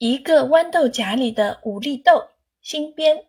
[0.00, 2.30] 一个豌豆荚里的五粒豆
[2.62, 3.28] 新编，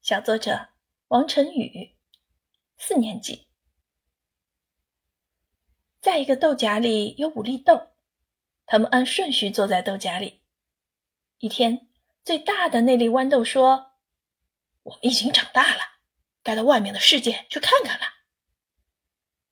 [0.00, 0.68] 小作者
[1.08, 1.96] 王晨宇，
[2.76, 3.48] 四年级。
[6.00, 7.88] 在一个豆荚里有五粒豆，
[8.64, 10.40] 它们按顺序坐在豆荚里。
[11.38, 11.88] 一天，
[12.22, 13.94] 最大的那粒豌豆说
[14.84, 15.80] ：“我们已经长大了，
[16.44, 18.06] 该到外面的世界去看看了。”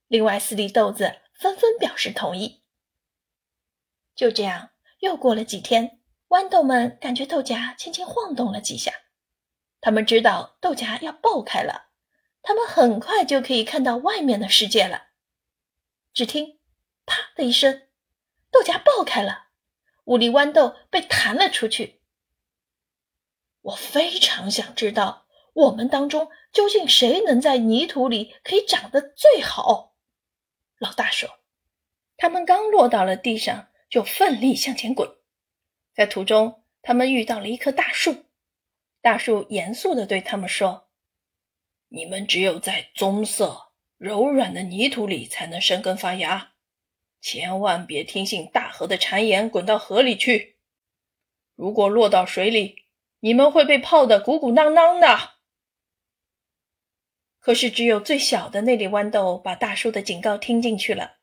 [0.06, 2.62] 另外四粒豆子纷纷表示同意。
[4.14, 4.70] 就这样。
[5.06, 6.00] 又过了几天，
[6.30, 8.92] 豌豆们感觉豆荚轻轻晃动了几下，
[9.80, 11.90] 他们知道豆荚要爆开了，
[12.42, 15.10] 他们很快就可以看到外面的世界了。
[16.12, 16.58] 只听
[17.06, 17.86] “啪”的一声，
[18.50, 19.50] 豆荚爆开了，
[20.06, 22.02] 五粒豌豆被弹了出去。
[23.60, 29.94] 我非常想知道，我们当中究竟谁能在泥土里可以长得最好。
[30.80, 31.30] 老大说
[32.18, 35.08] ：“他们刚落到了地上。”就奋力向前滚，
[35.94, 38.26] 在途中，他们遇到了一棵大树。
[39.00, 40.90] 大树严肃地对他们说
[41.88, 46.52] ：“你们只有在棕色、柔软的泥土里才能生根发芽，
[47.22, 50.58] 千万别听信大河的谗言，滚到河里去。
[51.54, 52.84] 如果落到水里，
[53.20, 55.36] 你们会被泡得鼓鼓囊囊的。”
[57.40, 61.16] 可是，只有最小的那粒豌豆把大树的警告听进去了。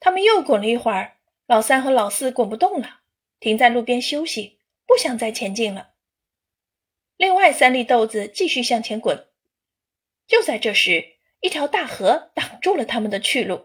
[0.00, 1.18] 他们又滚了一会儿。
[1.46, 3.00] 老三和老四滚不动了，
[3.40, 5.94] 停在路边休息，不想再前进了。
[7.16, 9.28] 另外三粒豆子继续向前滚。
[10.26, 13.64] 就在这时，一条大河挡住了他们的去路。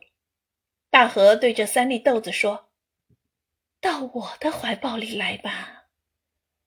[0.90, 2.72] 大河对着三粒豆子说
[3.80, 5.86] ：“到我的怀抱里来吧，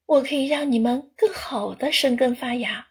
[0.07, 2.89] 我可以让你们更好的生根发芽。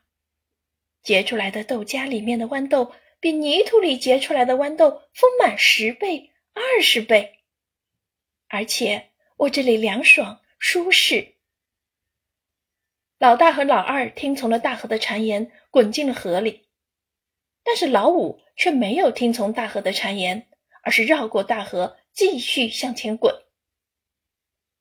[1.01, 7.37] 结出来的豆荚里面的豌豆，比泥土里结出来的豌豆丰满十倍、二十倍。”
[8.49, 11.35] 而且我这里凉爽舒适。
[13.17, 16.67] 老大和老二听从了大河的谗言，滚进了河里。
[17.63, 20.47] 但是老五却没有听从大河的谗言，
[20.81, 23.33] 而是绕过大河，继续向前滚。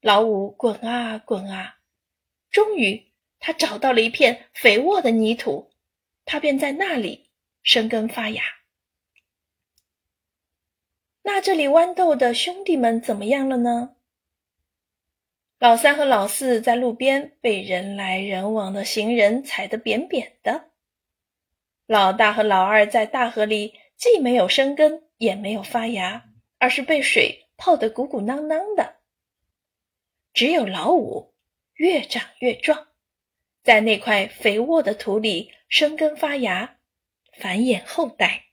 [0.00, 1.78] 老五滚啊滚啊，
[2.50, 5.72] 终于他找到了一片肥沃的泥土，
[6.24, 7.30] 他便在那里
[7.62, 8.42] 生根发芽。
[11.28, 13.96] 那这里豌豆的兄弟们怎么样了呢？
[15.58, 20.70] 老三和老四在路边被人来人往的行人踩得扁扁的。
[21.86, 26.24] 老大和老二在大河里既没有生根，也没有发芽，
[26.58, 28.94] 而是被水泡得鼓鼓囊囊的。
[30.32, 31.34] 只有老五
[31.74, 32.88] 越长越壮，
[33.62, 36.78] 在那块肥沃的土里生根发芽，
[37.34, 38.46] 繁衍后代。